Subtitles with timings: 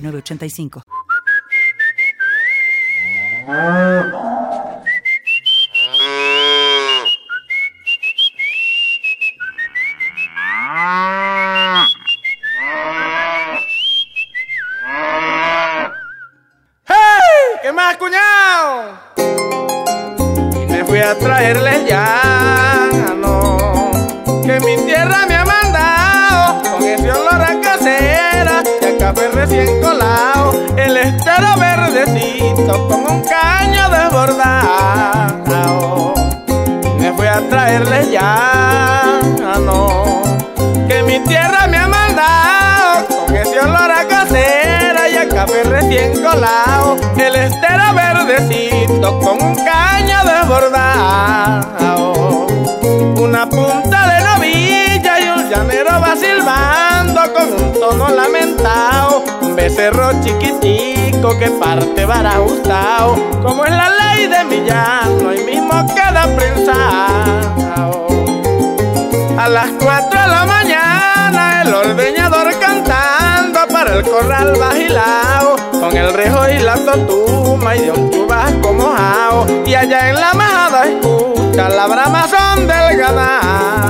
[0.00, 0.82] 985.
[16.86, 16.94] ¡Hey!
[17.62, 18.98] ¿Qué más, cuñado?
[20.68, 22.67] Me fui a traerles ya,
[32.06, 34.54] con un caño desbordado.
[37.00, 39.18] Me fui a traerles ya,
[39.64, 40.22] no,
[40.86, 46.22] que mi tierra me ha mandado con ese olor a casera y a café recién
[46.22, 52.12] colado, el estero verdecito con un caño desbordado.
[53.16, 59.24] Una punta de novilla y un llanero va silbando con un tono lamentado.
[59.42, 60.12] Un becerro
[61.18, 63.16] chiquitico que parte para ajustado.
[63.42, 68.06] Como es la ley de mi llano y mismo queda prensado.
[69.38, 76.12] A las cuatro de la mañana el ordeñador cantando para el corral bajilao con el
[76.12, 81.68] rejo y la totuma y de un chubasco mojao y allá en la majada escucha
[81.68, 83.87] la bramazón del ganado.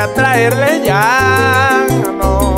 [0.00, 1.84] Y me fui a traerle ya,
[2.18, 2.56] no,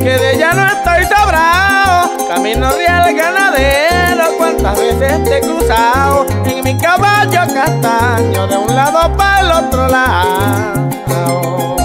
[0.00, 2.10] que de ella no estoy sobrado.
[2.26, 9.16] Camino real ganadero, cuántas veces te he cruzado en mi caballo castaño de un lado
[9.16, 11.76] para el otro lado.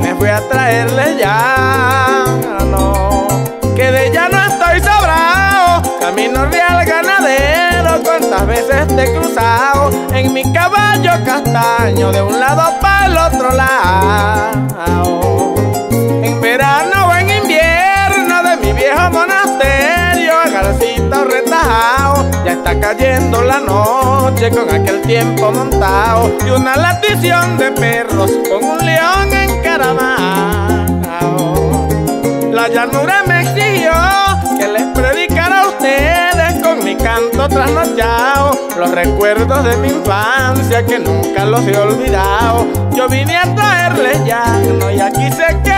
[0.00, 2.24] Me fui a traerle ya,
[2.70, 3.26] no,
[3.74, 5.98] que de ella no estoy sobrado.
[5.98, 12.78] Camino real ganadero, cuántas veces te he cruzado en mi caballo castaño de un lado
[12.80, 13.77] para el otro lado.
[22.44, 28.64] Ya está cayendo la noche con aquel tiempo montado y una latición de perros con
[28.64, 30.88] un león encaramado.
[32.50, 33.92] La llanura me exigió
[34.58, 40.98] que les predicara a ustedes con mi canto trasnochado los recuerdos de mi infancia que
[40.98, 42.66] nunca los he olvidado.
[42.96, 45.77] Yo vine a traerles llano y aquí se queda